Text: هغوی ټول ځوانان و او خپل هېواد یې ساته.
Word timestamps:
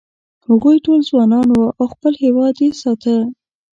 هغوی 0.47 0.77
ټول 0.85 0.99
ځوانان 1.09 1.47
و 1.51 1.59
او 1.79 1.85
خپل 1.93 2.13
هېواد 2.25 2.55
یې 2.63 2.69
ساته. 2.81 3.15